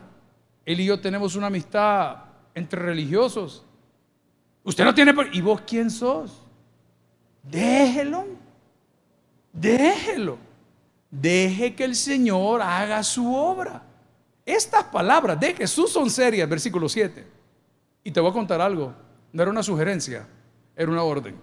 [0.66, 2.25] él y yo tenemos una amistad
[2.56, 3.62] entre religiosos.
[4.64, 5.14] Usted no tiene...
[5.32, 6.42] ¿Y vos quién sos?
[7.42, 8.24] Déjelo.
[9.52, 10.38] Déjelo.
[11.10, 13.82] Deje que el Señor haga su obra.
[14.44, 17.26] Estas palabras de Jesús son serias, versículo 7.
[18.02, 18.92] Y te voy a contar algo.
[19.32, 20.26] No era una sugerencia,
[20.74, 21.36] era una orden.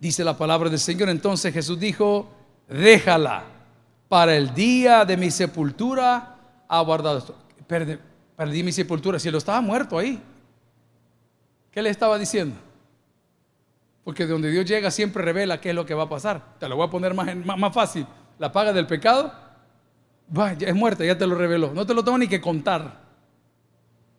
[0.00, 1.08] Dice la palabra del Señor.
[1.08, 2.28] Entonces Jesús dijo,
[2.68, 3.44] déjala.
[4.08, 6.36] Para el día de mi sepultura
[6.66, 7.36] ha guardado esto
[8.38, 9.18] perdí mi sepultura.
[9.18, 10.22] Si él estaba muerto ahí,
[11.72, 12.54] ¿qué le estaba diciendo?
[14.04, 16.54] Porque de donde Dios llega siempre revela qué es lo que va a pasar.
[16.60, 18.06] Te lo voy a poner más, más, fácil.
[18.38, 19.34] La paga del pecado,
[20.56, 21.72] ya es muerta, ya te lo reveló.
[21.74, 23.08] No te lo tengo ni que contar.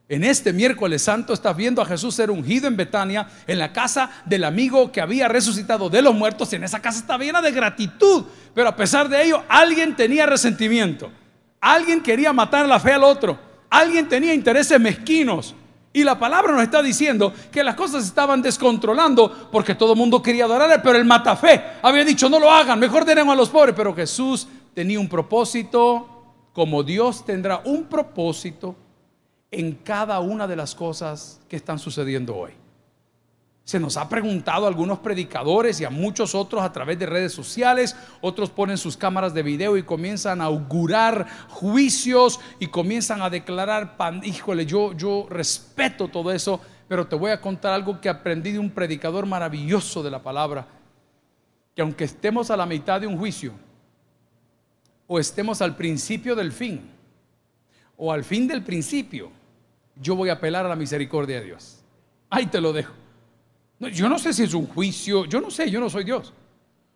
[0.10, 4.12] En este miércoles santo estás viendo a Jesús ser ungido en Betania, en la casa
[4.25, 6.51] del amigo que había resucitado de los muertos.
[6.51, 11.10] En esa casa estaba llena de gratitud, pero a pesar de ello, alguien tenía resentimiento.
[11.62, 13.47] Alguien quería matar la fe al otro.
[13.69, 15.55] Alguien tenía intereses mezquinos.
[15.91, 20.21] Y la palabra nos está diciendo que las cosas estaban descontrolando porque todo el mundo
[20.21, 23.73] quería adorarle, pero el matafé había dicho, no lo hagan, mejor denemos a los pobres.
[23.75, 26.08] Pero Jesús tenía un propósito,
[26.53, 28.75] como Dios tendrá un propósito
[29.49, 32.51] en cada una de las cosas que están sucediendo hoy.
[33.69, 37.34] Se nos ha preguntado a algunos predicadores y a muchos otros a través de redes
[37.34, 37.95] sociales.
[38.19, 43.95] Otros ponen sus cámaras de video y comienzan a augurar juicios y comienzan a declarar,
[44.23, 48.58] híjole, yo, yo respeto todo eso, pero te voy a contar algo que aprendí de
[48.58, 50.65] un predicador maravilloso de la palabra.
[51.75, 53.53] Que aunque estemos a la mitad de un juicio,
[55.05, 56.89] o estemos al principio del fin,
[57.97, 59.29] o al fin del principio,
[59.95, 61.84] yo voy a apelar a la misericordia de Dios.
[62.32, 63.09] Ahí te lo dejo.
[63.80, 66.34] Yo no sé si es un juicio, yo no sé, yo no soy Dios.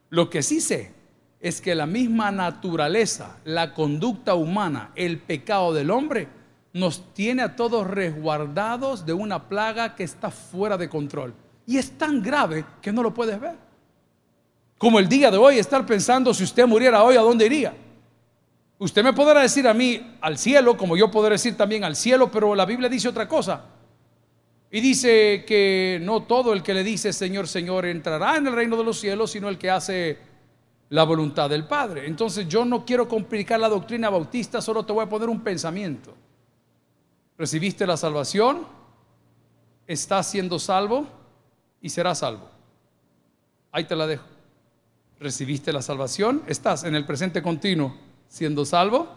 [0.10, 0.92] Lo que sí sé
[1.40, 6.28] es que la misma naturaleza, la conducta humana, el pecado del hombre,
[6.74, 11.34] nos tiene a todos resguardados de una plaga que está fuera de control.
[11.66, 13.56] Y es tan grave que no lo puedes ver.
[14.78, 17.74] Como el día de hoy, estar pensando si usted muriera hoy, ¿a dónde iría?
[18.80, 22.30] Usted me podrá decir a mí al cielo, como yo podré decir también al cielo,
[22.30, 23.64] pero la Biblia dice otra cosa.
[24.76, 28.76] Y dice que no todo el que le dice Señor, Señor entrará en el reino
[28.76, 30.18] de los cielos, sino el que hace
[30.90, 32.08] la voluntad del Padre.
[32.08, 36.16] Entonces yo no quiero complicar la doctrina bautista, solo te voy a poner un pensamiento.
[37.38, 38.66] Recibiste la salvación,
[39.86, 41.06] estás siendo salvo
[41.80, 42.50] y serás salvo.
[43.72, 44.26] Ahí te la dejo.
[45.20, 47.96] Recibiste la salvación, estás en el presente continuo
[48.28, 49.08] siendo salvo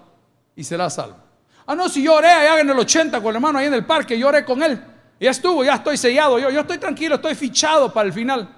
[0.55, 1.17] y serás salvo.
[1.65, 3.87] Ah, no, si yo oré allá en el 80 con el hermano ahí en el
[3.87, 4.96] parque, yo oré con él.
[5.19, 8.49] Ya estuvo, ya estoy sellado, yo, yo estoy tranquilo, estoy fichado para el final.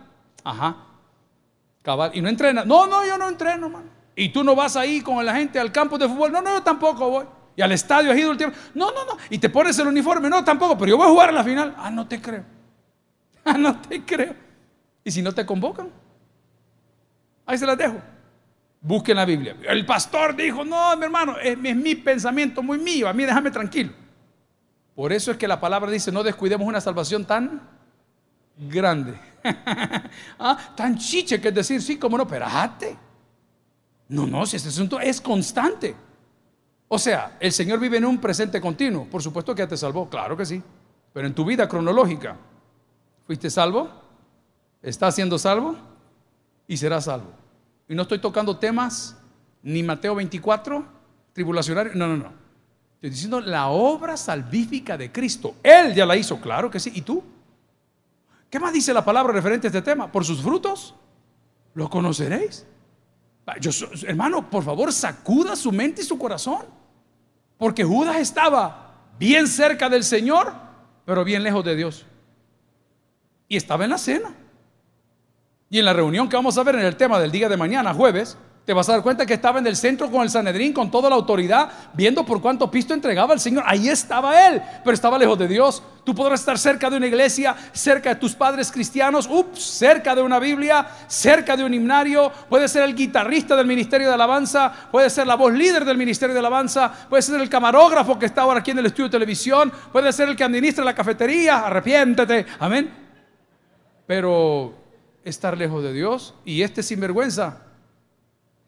[0.43, 0.77] Ajá.
[1.83, 2.11] Cabal.
[2.15, 2.65] Y no entrena.
[2.65, 3.87] No, no, yo no entreno, mano.
[4.17, 6.33] Y tú no vas ahí con la gente al campo de fútbol.
[6.33, 7.25] No, no, yo tampoco voy.
[7.55, 8.57] Y al estadio has ido el tiempo.
[8.75, 9.17] No, no, no.
[9.31, 10.29] Y te pones el uniforme.
[10.29, 10.77] No, tampoco.
[10.77, 11.75] Pero yo voy a jugar en la final.
[11.79, 12.45] Ah, no te creo.
[13.45, 14.35] Ah, no te creo.
[15.03, 15.89] Y si no te convocan,
[17.47, 17.97] ahí se las dejo.
[18.81, 19.57] Busquen la Biblia.
[19.67, 23.09] El pastor dijo, no, mi hermano, es mi pensamiento muy mío.
[23.09, 23.93] A mí déjame tranquilo.
[24.99, 27.63] Por eso es que la palabra dice, no descuidemos una salvación tan
[28.57, 29.17] grande.
[30.41, 32.99] ah, tan chiche que es decir, sí, como no, espérate.
[34.09, 35.95] No, no, si este asunto es constante.
[36.89, 39.05] O sea, el Señor vive en un presente continuo.
[39.05, 40.61] Por supuesto que ya te salvó, claro que sí.
[41.13, 42.37] Pero en tu vida cronológica,
[43.25, 43.89] ¿fuiste salvo?
[44.83, 45.77] ¿Estás siendo salvo?
[46.67, 47.31] Y serás salvo.
[47.89, 49.17] Y no estoy tocando temas
[49.63, 50.85] ni Mateo 24,
[51.35, 51.93] tribulacionario.
[51.95, 52.38] No, no, no.
[52.99, 55.55] Estoy diciendo la obra salvífica de Cristo.
[55.63, 56.91] Él ya la hizo, claro que sí.
[56.93, 57.23] ¿Y tú?
[58.51, 60.11] ¿Qué más dice la palabra referente a este tema?
[60.11, 60.97] Por sus frutos
[61.75, 62.67] lo conoceréis.
[63.61, 63.71] Yo,
[64.05, 66.63] hermano, por favor, sacuda su mente y su corazón.
[67.57, 70.53] Porque Judas estaba bien cerca del Señor,
[71.05, 72.05] pero bien lejos de Dios.
[73.47, 74.35] Y estaba en la cena.
[75.71, 77.95] Y en la reunión que vamos a ver en el tema del día de mañana,
[77.95, 78.37] jueves,
[78.69, 81.09] te vas a dar cuenta que estaba en el centro con el Sanedrín, con toda
[81.09, 83.65] la autoridad, viendo por cuánto pisto entregaba el Señor.
[83.67, 85.83] Ahí estaba Él, pero estaba lejos de Dios.
[86.05, 90.21] Tú podrás estar cerca de una iglesia, cerca de tus padres cristianos, ups, cerca de
[90.21, 92.31] una Biblia, cerca de un himnario.
[92.51, 96.35] Puede ser el guitarrista del ministerio de alabanza, puede ser la voz líder del ministerio
[96.35, 99.73] de alabanza, puede ser el camarógrafo que está ahora aquí en el estudio de televisión,
[99.91, 101.61] puede ser el que administra la cafetería.
[101.61, 102.93] Arrepiéntete, amén.
[104.07, 104.75] Pero
[105.25, 107.63] estar lejos de Dios y este sinvergüenza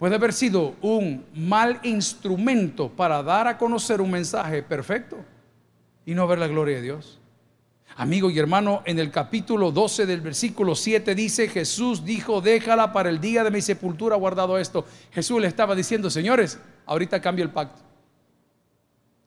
[0.00, 5.18] puede haber sido un mal instrumento para dar a conocer un mensaje perfecto
[6.06, 7.20] y no ver la gloria de Dios.
[7.96, 13.10] Amigo y hermano, en el capítulo 12 del versículo 7 dice, Jesús dijo, déjala para
[13.10, 14.86] el día de mi sepultura guardado esto.
[15.12, 17.82] Jesús le estaba diciendo, señores, ahorita cambio el pacto.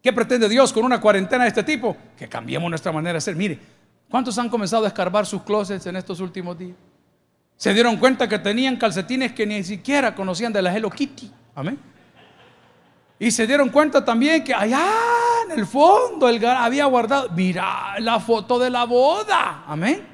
[0.02, 1.96] ¿Qué pretende Dios con una cuarentena de este tipo?
[2.18, 3.36] Que cambiemos nuestra manera de ser.
[3.36, 3.60] Mire,
[4.10, 6.78] ¿cuántos han comenzado a escarbar sus closets en estos últimos días?
[7.64, 11.32] Se dieron cuenta que tenían calcetines que ni siquiera conocían de la Hello Kitty.
[11.56, 11.80] Amén.
[13.18, 14.86] Y se dieron cuenta también que allá
[15.46, 19.64] en el fondo el había guardado, mira la foto de la boda.
[19.66, 20.06] Amén.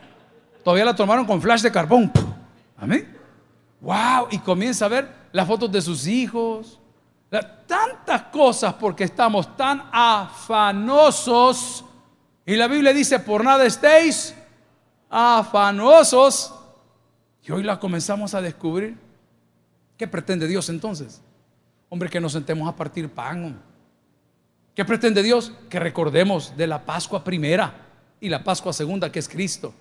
[0.63, 2.11] Todavía la tomaron con flash de carbón.
[2.77, 3.17] Amén.
[3.81, 4.27] Wow.
[4.29, 6.79] Y comienza a ver las fotos de sus hijos.
[7.65, 11.83] tantas cosas porque estamos tan afanosos.
[12.45, 14.35] Y la Biblia dice, por nada estéis
[15.09, 16.53] afanosos
[17.49, 18.95] y hoy la comenzamos a descubrir.
[19.97, 21.19] ¿Qué pretende Dios entonces?
[21.89, 23.59] Hombre, que nos sentemos a partir pan.
[24.75, 25.51] ¿Qué pretende Dios?
[25.67, 27.87] Que recordemos de la Pascua primera
[28.21, 29.73] y la Pascua segunda, que es Cristo.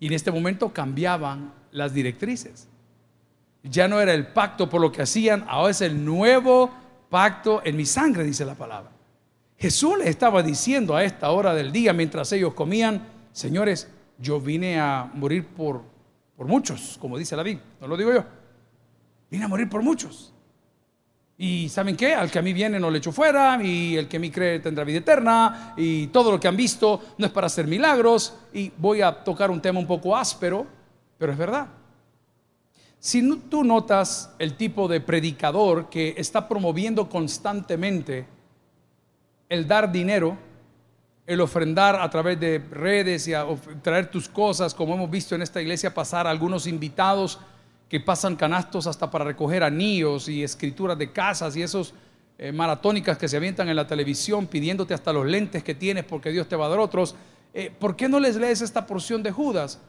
[0.00, 2.68] Y en este momento cambiaban las directrices.
[3.62, 6.70] Ya no era el pacto por lo que hacían, ahora es el nuevo
[7.10, 8.92] pacto en mi sangre, dice la palabra.
[9.58, 13.88] Jesús les estaba diciendo a esta hora del día, mientras ellos comían, señores,
[14.18, 15.93] yo vine a morir por
[16.36, 18.24] por muchos, como dice la Biblia, no lo digo yo.
[19.30, 20.32] Vine a morir por muchos.
[21.36, 22.14] Y ¿saben qué?
[22.14, 24.60] Al que a mí viene no le echo fuera, y el que a mí cree
[24.60, 28.72] tendrá vida eterna, y todo lo que han visto no es para hacer milagros, y
[28.76, 30.66] voy a tocar un tema un poco áspero,
[31.18, 31.68] pero es verdad.
[32.98, 38.26] Si tú notas el tipo de predicador que está promoviendo constantemente
[39.48, 40.38] el dar dinero,
[41.26, 43.32] el ofrendar a través de redes y
[43.82, 47.38] traer tus cosas, como hemos visto en esta iglesia pasar algunos invitados
[47.88, 51.94] que pasan canastos hasta para recoger anillos y escrituras de casas y esos
[52.36, 56.30] eh, maratónicas que se avientan en la televisión pidiéndote hasta los lentes que tienes porque
[56.30, 57.14] Dios te va a dar otros.
[57.54, 59.80] Eh, ¿Por qué no les lees esta porción de Judas?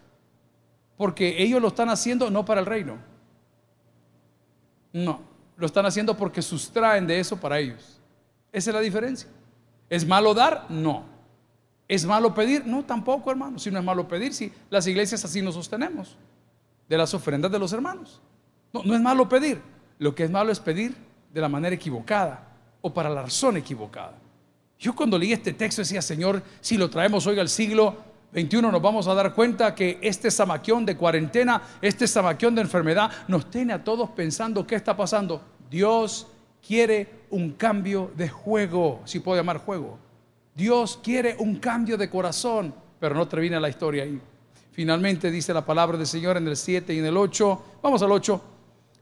[0.95, 2.97] Porque ellos lo están haciendo no para el reino.
[4.93, 5.21] No,
[5.57, 7.99] lo están haciendo porque sustraen de eso para ellos.
[8.53, 9.27] Esa es la diferencia.
[9.89, 10.67] ¿Es malo dar?
[10.69, 11.14] No.
[11.87, 12.65] ¿Es malo pedir?
[12.65, 13.59] No, tampoco, hermano.
[13.59, 16.17] Si no es malo pedir, si las iglesias así nos sostenemos,
[16.89, 18.21] de las ofrendas de los hermanos.
[18.73, 19.61] No, no es malo pedir.
[19.99, 20.95] Lo que es malo es pedir
[21.33, 22.47] de la manera equivocada
[22.81, 24.13] o para la razón equivocada.
[24.79, 27.95] Yo cuando leí este texto decía, Señor, si lo traemos hoy al siglo
[28.35, 33.09] 21 nos vamos a dar cuenta que este zamaquión de cuarentena, este zamaquión de enfermedad,
[33.29, 35.41] nos tiene a todos pensando qué está pasando.
[35.69, 36.27] Dios
[36.65, 39.97] quiere un cambio de juego, si puedo llamar juego.
[40.55, 44.19] Dios quiere un cambio de corazón, pero no termina la historia ahí.
[44.71, 47.65] Finalmente dice la palabra del Señor en el 7 y en el 8.
[47.83, 48.41] Vamos al 8.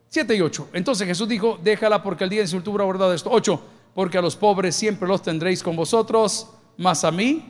[0.09, 0.69] 7 y 8.
[0.73, 3.29] Entonces Jesús dijo, déjala porque el día de su ha esto.
[3.31, 3.61] 8.
[3.93, 7.45] Porque a los pobres siempre los tendréis con vosotros, mas a mí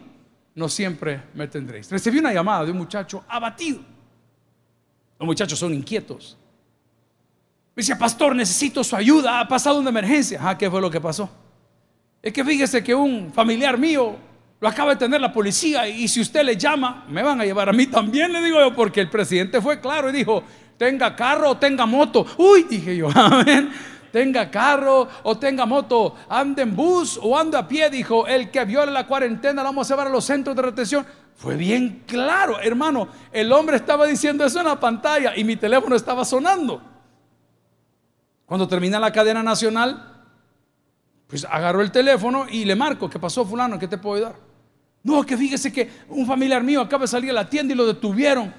[0.55, 1.89] no siempre me tendréis.
[1.89, 3.79] Recibí una llamada de un muchacho abatido.
[5.17, 6.37] Los muchachos son inquietos.
[7.75, 9.39] Me dice, pastor, necesito su ayuda.
[9.39, 10.39] Ha pasado una emergencia.
[10.41, 11.29] Ah, ¿qué fue lo que pasó?
[12.23, 14.15] Es que fíjese que un familiar mío
[14.61, 17.67] lo acaba de tener la policía y si usted le llama, me van a llevar
[17.67, 20.41] a mí también, le digo yo, porque el presidente fue claro y dijo,
[20.77, 22.25] tenga carro o tenga moto.
[22.37, 23.69] Uy, dije yo, amén.
[24.13, 28.63] Tenga carro o tenga moto, ande en bus o ande a pie, dijo, el que
[28.63, 31.05] viola la cuarentena, lo vamos a llevar a los centros de retención.
[31.35, 33.09] Fue bien claro, hermano.
[33.33, 36.81] El hombre estaba diciendo eso en la pantalla y mi teléfono estaba sonando.
[38.45, 40.12] Cuando termina la cadena nacional,
[41.33, 43.79] pues agarró el teléfono y le marco, ¿qué pasó fulano?
[43.79, 44.35] ¿Qué te puedo ayudar?
[45.01, 47.87] No, que fíjese que un familiar mío acaba de salir a la tienda y lo
[47.87, 48.53] detuvieron.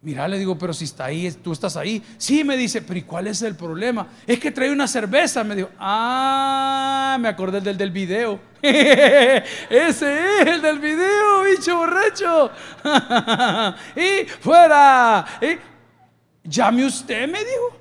[0.00, 2.02] Mira, le digo, pero si está ahí, tú estás ahí.
[2.16, 4.06] Sí, me dice, pero ¿y cuál es el problema?
[4.26, 5.44] Es que trae una cerveza.
[5.44, 8.40] Me dijo, ah, me acordé del del video.
[8.62, 12.50] Ese es el del video, bicho borracho.
[13.94, 15.26] y fuera.
[16.44, 17.78] Llame usted, me dijo,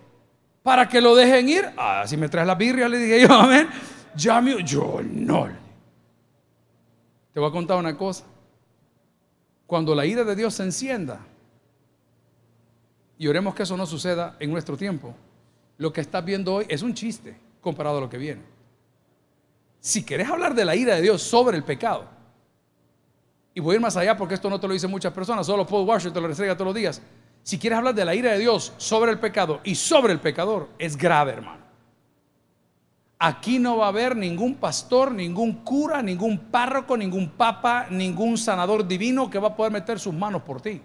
[0.62, 1.70] para que lo dejen ir.
[1.78, 3.70] Ah, si me traes la birria, le dije yo, amén.
[4.16, 5.50] Yo no.
[7.34, 8.24] Te voy a contar una cosa.
[9.68, 11.20] Cuando la ira de Dios se encienda,
[13.18, 15.14] y oremos que eso no suceda en nuestro tiempo.
[15.78, 18.42] Lo que estás viendo hoy es un chiste comparado a lo que viene.
[19.80, 22.06] Si querés hablar de la ira de Dios sobre el pecado,
[23.54, 25.66] y voy a ir más allá porque esto no te lo dicen muchas personas, solo
[25.66, 27.02] Paul Washer te lo restrega todos los días.
[27.44, 30.70] Si quieres hablar de la ira de Dios sobre el pecado y sobre el pecador,
[30.78, 31.65] es grave, hermano.
[33.18, 38.86] Aquí no va a haber ningún pastor, ningún cura, ningún párroco, ningún papa, ningún sanador
[38.86, 40.82] divino que va a poder meter sus manos por ti.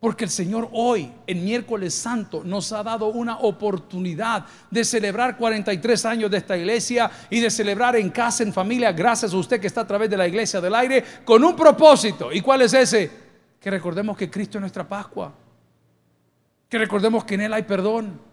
[0.00, 6.04] Porque el Señor hoy, en miércoles santo, nos ha dado una oportunidad de celebrar 43
[6.04, 9.68] años de esta iglesia y de celebrar en casa, en familia, gracias a usted que
[9.68, 12.32] está a través de la iglesia del aire, con un propósito.
[12.32, 13.10] ¿Y cuál es ese?
[13.60, 15.32] Que recordemos que Cristo es nuestra Pascua.
[16.68, 18.25] Que recordemos que en Él hay perdón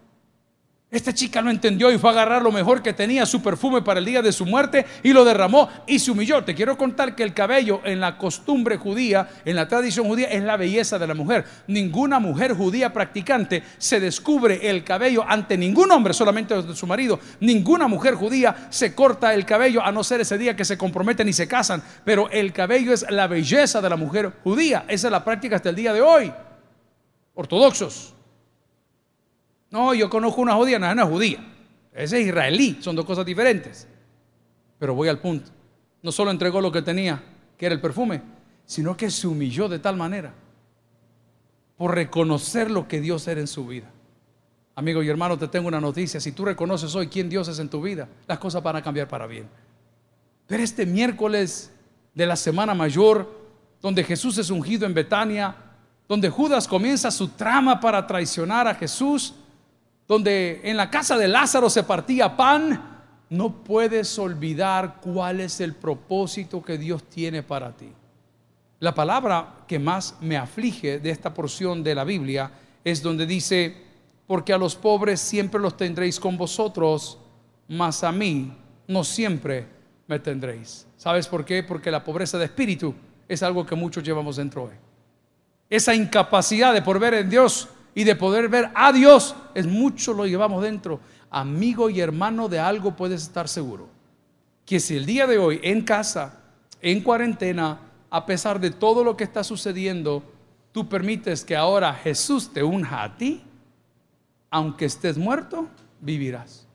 [0.96, 3.98] esta chica no entendió y fue a agarrar lo mejor que tenía, su perfume para
[3.98, 6.44] el día de su muerte, y lo derramó y se humilló.
[6.44, 10.42] Te quiero contar que el cabello en la costumbre judía, en la tradición judía, es
[10.42, 11.44] la belleza de la mujer.
[11.66, 17.18] Ninguna mujer judía practicante se descubre el cabello ante ningún hombre, solamente de su marido.
[17.40, 21.28] Ninguna mujer judía se corta el cabello, a no ser ese día que se comprometen
[21.28, 21.82] y se casan.
[22.04, 24.84] Pero el cabello es la belleza de la mujer judía.
[24.86, 26.32] Esa es la práctica hasta el día de hoy.
[27.34, 28.13] Ortodoxos.
[29.74, 31.44] No, yo conozco una judía, no, es una judía.
[31.92, 33.88] Ese es israelí, son dos cosas diferentes.
[34.78, 35.50] Pero voy al punto.
[36.00, 37.20] No solo entregó lo que tenía,
[37.58, 38.22] que era el perfume,
[38.64, 40.32] sino que se humilló de tal manera
[41.76, 43.90] por reconocer lo que Dios era en su vida.
[44.76, 46.20] Amigo y hermano, te tengo una noticia.
[46.20, 49.08] Si tú reconoces hoy quién Dios es en tu vida, las cosas van a cambiar
[49.08, 49.48] para bien.
[50.46, 51.72] Pero este miércoles
[52.14, 53.28] de la Semana Mayor,
[53.82, 55.56] donde Jesús es ungido en Betania,
[56.06, 59.34] donde Judas comienza su trama para traicionar a Jesús,
[60.06, 62.94] donde en la casa de Lázaro se partía pan,
[63.30, 67.90] no puedes olvidar cuál es el propósito que Dios tiene para ti.
[68.80, 72.50] La palabra que más me aflige de esta porción de la Biblia
[72.84, 73.74] es donde dice,
[74.26, 77.18] porque a los pobres siempre los tendréis con vosotros,
[77.68, 78.52] mas a mí
[78.86, 79.66] no siempre
[80.06, 80.86] me tendréis.
[80.96, 81.62] ¿Sabes por qué?
[81.62, 82.94] Porque la pobreza de espíritu
[83.26, 84.74] es algo que muchos llevamos dentro hoy.
[85.70, 90.12] Esa incapacidad de por ver en Dios y de poder ver a Dios, es mucho
[90.12, 91.00] lo llevamos dentro.
[91.30, 93.88] Amigo y hermano de algo puedes estar seguro.
[94.66, 96.40] Que si el día de hoy en casa,
[96.80, 97.78] en cuarentena,
[98.10, 100.22] a pesar de todo lo que está sucediendo,
[100.72, 103.42] tú permites que ahora Jesús te unja a ti,
[104.50, 105.68] aunque estés muerto,
[106.00, 106.66] vivirás.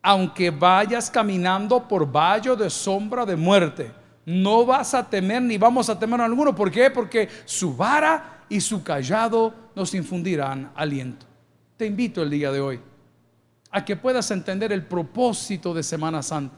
[0.00, 3.90] Aunque vayas caminando por valle de sombra de muerte,
[4.24, 6.54] no vas a temer ni vamos a temer a alguno.
[6.54, 6.90] ¿Por qué?
[6.90, 11.24] Porque su vara y su callado nos infundirán aliento.
[11.76, 12.80] Te invito el día de hoy
[13.70, 16.56] a que puedas entender el propósito de Semana Santa.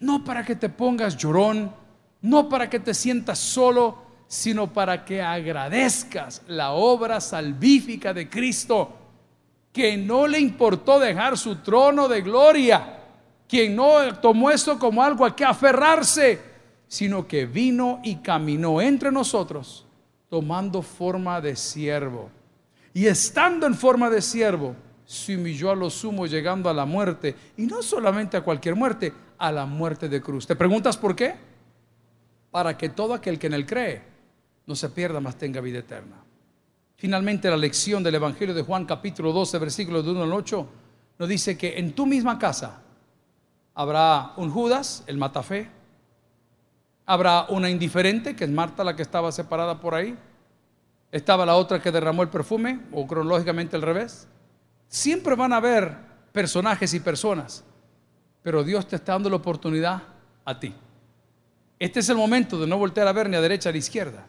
[0.00, 1.72] No para que te pongas llorón,
[2.20, 8.90] no para que te sientas solo, sino para que agradezcas la obra salvífica de Cristo,
[9.72, 12.98] que no le importó dejar su trono de gloria,
[13.46, 16.40] quien no tomó esto como algo a que aferrarse,
[16.88, 19.86] sino que vino y caminó entre nosotros
[20.32, 22.30] tomando forma de siervo.
[22.94, 24.74] Y estando en forma de siervo,
[25.04, 27.36] se humilló a lo sumo llegando a la muerte.
[27.58, 30.46] Y no solamente a cualquier muerte, a la muerte de cruz.
[30.46, 31.34] ¿Te preguntas por qué?
[32.50, 34.00] Para que todo aquel que en él cree
[34.64, 36.16] no se pierda, más tenga vida eterna.
[36.96, 40.68] Finalmente la lección del Evangelio de Juan capítulo 12, versículos de 1 al 8,
[41.18, 42.80] nos dice que en tu misma casa
[43.74, 45.68] habrá un Judas, el matafe,
[47.12, 50.16] Habrá una indiferente, que es Marta la que estaba separada por ahí.
[51.10, 54.26] Estaba la otra que derramó el perfume, o cronológicamente al revés.
[54.88, 55.94] Siempre van a haber
[56.32, 57.64] personajes y personas,
[58.42, 60.04] pero Dios te está dando la oportunidad
[60.46, 60.74] a ti.
[61.78, 64.26] Este es el momento de no voltear a ver ni a derecha ni a izquierda.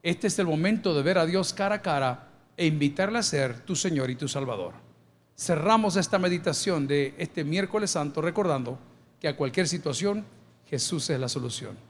[0.00, 3.58] Este es el momento de ver a Dios cara a cara e invitarle a ser
[3.62, 4.74] tu Señor y tu Salvador.
[5.36, 8.78] Cerramos esta meditación de este miércoles santo recordando
[9.18, 10.24] que a cualquier situación
[10.68, 11.89] Jesús es la solución.